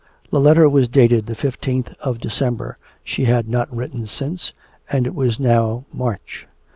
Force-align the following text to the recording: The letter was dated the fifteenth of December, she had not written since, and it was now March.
The 0.31 0.39
letter 0.39 0.67
was 0.67 0.87
dated 0.87 1.27
the 1.27 1.35
fifteenth 1.35 1.93
of 1.99 2.17
December, 2.17 2.75
she 3.03 3.25
had 3.25 3.47
not 3.47 3.71
written 3.71 4.07
since, 4.07 4.51
and 4.91 5.05
it 5.05 5.13
was 5.13 5.39
now 5.39 5.85
March. 5.93 6.47